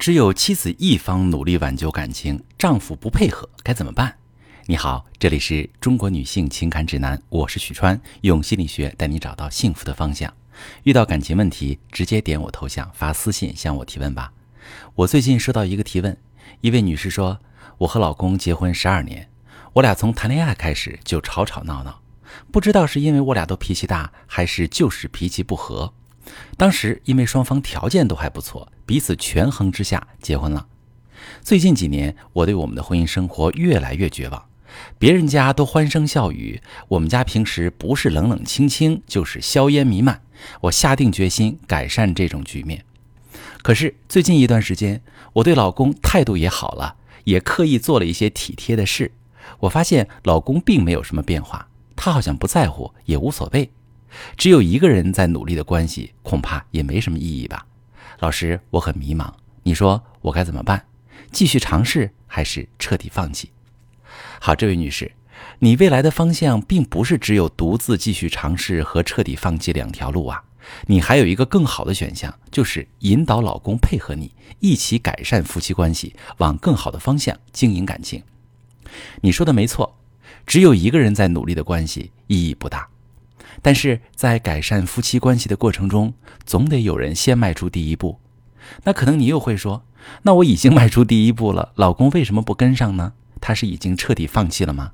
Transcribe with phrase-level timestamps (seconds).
[0.00, 4.16] 只有妻子一方努力挽救感情，丈夫不配合，该怎么办？
[4.64, 10.32] 你好，这里是中国女性情感指南，我是许川，用心理学带你找到幸福的方向。
[10.84, 14.32] 遇到感情问题，直接点我头像发私信向我提问吧。
[14.94, 16.16] 我最近收到一个提问，
[16.62, 17.38] 一位女士说
[17.76, 19.28] ：“我和老公结婚十二年，
[19.74, 22.00] 我俩从谈恋爱开始就吵吵闹闹，
[22.50, 25.92] 不知道是因为我俩都脾气大，还是就是脾气不和。”
[26.56, 30.66] 当时因为双方条件都还不错，彼此权衡之下结婚了。
[31.42, 34.46] 最近几年，我对我们的婚姻生活越来越绝望。
[34.98, 40.22] 别人家都欢声笑语，我们家平时不是冷冷清清，就是硝烟弥漫。
[40.62, 42.84] 我下定决心改善这种局面。
[43.62, 45.02] 可是最近一段时间，
[45.34, 49.12] 我对老公态度也好了，也刻意做了一些体贴的事。
[49.60, 53.70] 我发现老公并没有什么变化，他好像不在乎，也无所谓。
[54.36, 57.66] 只有一个人在努力的关系，恐怕也没什么意义吧。
[58.18, 59.32] 老师，我很迷茫，
[59.62, 60.84] 你说我该怎么办？
[61.32, 63.50] 继续尝试还是彻底放弃？
[64.40, 65.12] 好，这位女士，
[65.60, 70.42] 你未来的方向并不是只有独自继续尝试和彻底放弃两条路啊，
[70.86, 78.22] 你还有一个更好的选项，就是引导老公配合你，一起改善夫妻关系，往更好的方向经营感情。
[79.22, 79.98] 你说的没错，
[80.46, 82.88] 只有一个人在努力的关系意义不大。
[83.62, 88.18] 但是在改善夫妻关系的过程中，总得有人先迈出第一步。
[88.84, 89.84] 那可能你又会说，
[90.22, 93.14] 那我已经迈出第一步了，老公为什么不跟上呢？
[93.40, 94.92] 他是已经彻底放弃了吗？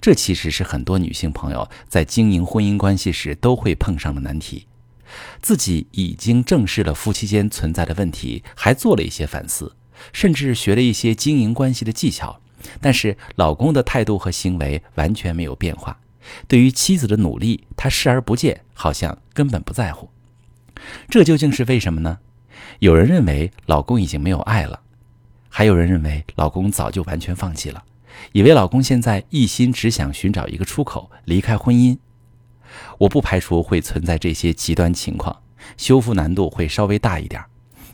[0.00, 4.66] 这其实是很多女性朋友在经营婚姻关系时都会碰上的难题。
[5.40, 9.76] 自己已经正视了夫妻间存在的问题，还做了一些反思，
[10.12, 12.40] 甚至学了一些经营关系的技巧，
[12.80, 15.98] 但是老公的态度和行为完全没有变化。
[16.48, 20.10] 对于妻子的努力，他视而不见，好像根本不在乎。
[21.08, 22.18] 这究竟是为什么呢？
[22.80, 24.80] 有人认为老公已经没有爱了，
[25.48, 27.82] 还有人认为老公早就完全放弃了，
[28.32, 31.96] 以为老公现在一心只想寻找一个出口，离开婚姻。
[32.98, 35.42] 我不排除会存在这些极端情况，
[35.76, 37.42] 修复难度会稍微大一点。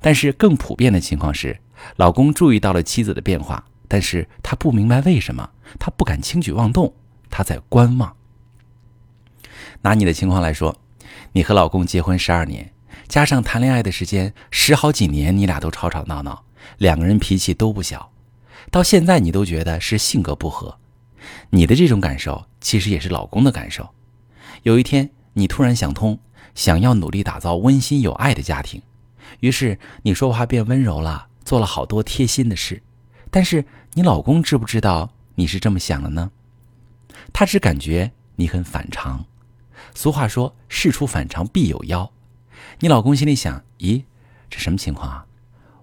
[0.00, 1.58] 但是更普遍的情况是，
[1.96, 6.94] 老公注意到了妻子的变化，但是他不明白为什么，他不敢轻举妄动，
[7.28, 8.16] 他在观望。
[9.82, 10.76] 拿你的情况来说，
[11.32, 12.72] 你和老公结婚十二年，
[13.08, 16.44] 加上谈恋爱的时间十好几年，你俩都吵吵闹闹，
[16.78, 18.12] 两个人脾气都不小，
[18.70, 20.78] 到现在你都觉得是性格不合。
[21.50, 23.88] 你的这种感受其实也是老公的感受。
[24.62, 26.18] 有一天你突然想通，
[26.54, 28.82] 想要努力打造温馨有爱的家庭，
[29.40, 32.82] 于是你说话变温柔了，做了好多贴心的事。
[33.30, 36.30] 但是你老公知不知道你是这么想的呢？
[37.32, 39.24] 他只感觉你很反常。
[39.94, 42.10] 俗话说：“事出反常必有妖。”
[42.80, 44.04] 你老公心里想：“咦，
[44.48, 45.26] 这什么情况啊？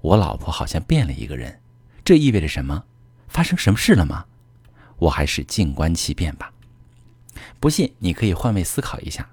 [0.00, 1.60] 我老婆好像变了一个人，
[2.04, 2.84] 这意味着什么？
[3.28, 4.26] 发生什么事了吗？
[4.98, 6.52] 我还是静观其变吧。”
[7.58, 9.28] 不信，你可以换位思考一下：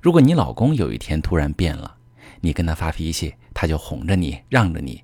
[0.00, 1.96] 如果你老公有一天突然变了，
[2.40, 5.02] 你跟他发脾气，他就哄着你、让着你；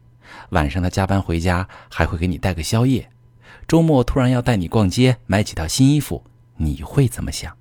[0.51, 3.09] 晚上他加班回家还会给你带个宵夜；
[3.67, 6.25] 周末突然要带你逛街、买几套新衣服，
[6.57, 7.57] 你会怎么想？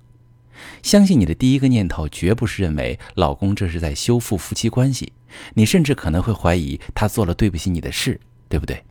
[0.82, 5.12] 相信你的第一个念头绝不是认为老公这是在修复夫妻关系，
[5.54, 8.84] 你甚至可能会怀疑他做了对不起你的事，对不对？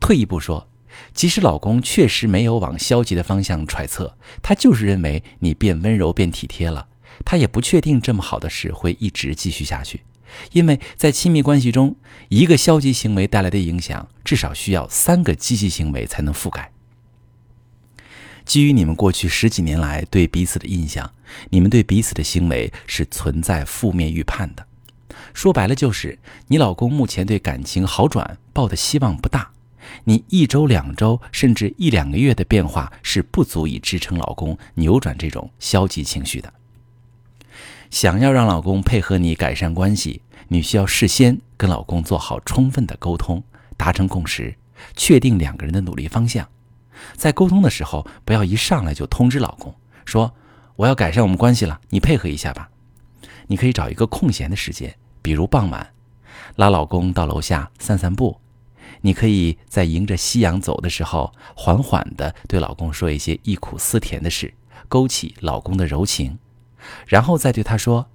[0.00, 0.68] 退一步说，
[1.12, 6.88] 即使老公确实没有往消极的方向揣测，他就是认为你变温柔、变体贴了，
[7.24, 10.02] 他也不确定这么好的事会一直继续下去，
[10.52, 11.96] 因为在亲密关系中，
[12.28, 16.72] 一个消极行为带来的影响，至少需要三个积极行为才能覆盖。
[18.46, 21.12] 基于你们过去十几年来对彼此的印象，
[21.50, 24.64] 你们对彼此的行为是存在负面预判的。
[25.34, 29.50] 说白了就是，你老公目前对感情好转抱的希望不大。
[30.04, 36.52] 你一周、两周，甚至一两个月的变化是不足以支撑老公扭转这种消极情绪的。
[37.90, 43.42] 想要让老公配合你改善关系，你需要事先跟老公做好充分的沟通，
[43.76, 44.54] 达成共识，
[44.94, 46.48] 确定两个人的努力方向。
[47.14, 50.34] 在沟通的时候，不要一上来就通知老公说
[50.76, 52.68] 我要改善我们关系了，你配合一下吧。
[53.46, 55.92] 你可以找一个空闲的时间，比如傍晚，
[56.56, 58.40] 拉老公到楼下散散步。
[59.02, 64.52] 你可以在迎着夕阳走的时候，缓缓地对老公说一些忆苦思甜的事，
[64.88, 66.38] 勾起老公的柔情，
[67.06, 68.06] 然后再对他说：“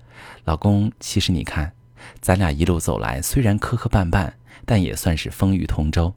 [0.46, 1.74] 老公，其实你看，
[2.20, 4.34] 咱俩一路走来，虽然磕磕绊绊，
[4.66, 6.14] 但也算是风雨同舟。”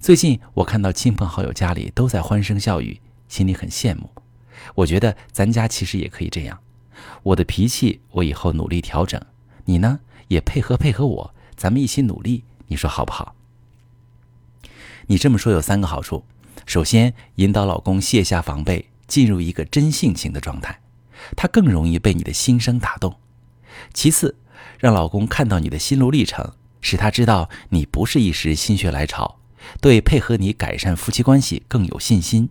[0.00, 4.10] 最近我看到亲朋好友家里都在欢声笑语，心里很羡慕。
[4.74, 6.58] 我觉得咱家其实也可以这样。
[7.22, 9.20] 我的脾气我以后努力调整，
[9.64, 13.34] 你呢也配合配合我，咱们一起努力，你说好不好？
[15.06, 16.24] 你这么说有三个好处：
[16.64, 20.80] 首先，引导老公卸下防备，进入一个真性情的状态，
[21.36, 23.12] 他更容易被你的心声打动；
[23.92, 24.36] 其次，
[24.78, 29.40] 让老公看到你的心路历程，使他知道你不是一时心血来潮，
[29.80, 32.48] 对配合你改善夫妻关系更有信心；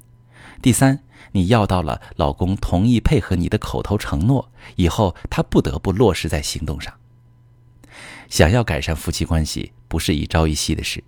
[0.62, 1.00] 第三，
[1.32, 6.94] 你要到了老公同意配合你的口头承诺，以后他不得不落实在行动上。
[8.30, 11.04] 想要改善夫妻关系，不是一朝一夕的事。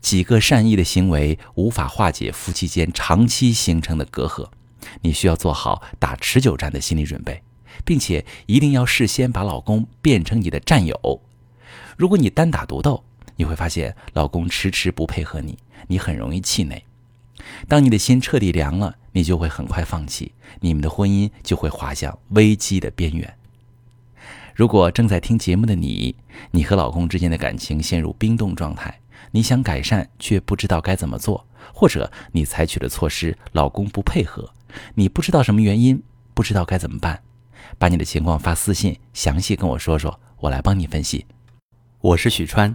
[0.00, 4.48] 几个善意的行为无法化解夫妻间长期形成的隔阂，
[5.02, 7.42] 你需要做好打持久战的心理准备，
[7.84, 11.22] 并且一定要事先把老公变成你的战友。
[11.96, 13.04] 如果你单打独斗，
[13.38, 15.56] 你会发现老公迟迟不配合你，
[15.86, 16.84] 你很容易气馁。
[17.68, 23.32] 当你的心彻底凉了，你就会很快放弃，你们的婚姻就会滑向危机的边缘。
[24.56, 26.16] 如果正在听节目的你，
[26.50, 29.00] 你和老公之间的感情陷入冰冻状态。
[29.30, 34.52] 你想改善却不知道该怎么做，或者你采取的措施老公不配合，
[34.94, 36.02] 你不知道什么原因，
[36.34, 37.22] 不知道该怎么办，
[37.78, 41.26] 把你的情况发私信，详细跟我说说，我来帮你分析。
[42.00, 42.74] 我是许川，